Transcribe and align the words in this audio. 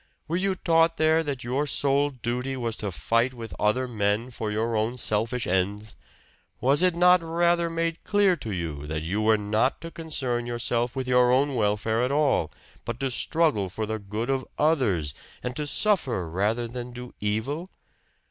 Were 0.27 0.35
you 0.35 0.55
taught 0.55 0.97
there 0.97 1.21
that 1.21 1.43
your 1.43 1.67
sole 1.67 2.09
duty 2.09 2.57
was 2.57 2.75
to 2.77 2.91
fight 2.91 3.35
with 3.35 3.53
other 3.59 3.87
men 3.87 4.31
for 4.31 4.49
your 4.51 4.75
own 4.75 4.97
selfish 4.97 5.45
ends? 5.45 5.95
Was 6.59 6.81
it 6.81 6.95
not 6.95 7.21
rather 7.21 7.69
made 7.69 8.03
clear 8.03 8.35
to 8.37 8.49
you 8.49 8.87
that 8.87 9.03
you 9.03 9.21
were 9.21 9.37
not 9.37 9.79
to 9.81 9.91
concern 9.91 10.47
yourself 10.47 10.95
with 10.95 11.07
your 11.07 11.31
own 11.31 11.53
welfare 11.53 12.03
at 12.03 12.11
all, 12.11 12.51
but 12.83 12.99
to 12.99 13.11
struggle 13.11 13.69
for 13.69 13.85
the 13.85 13.99
good 13.99 14.31
of 14.31 14.43
others, 14.57 15.13
and 15.43 15.55
to 15.55 15.67
suffer 15.67 16.27
rather 16.27 16.67
than 16.67 16.93
do 16.93 17.13
evil? 17.19 17.69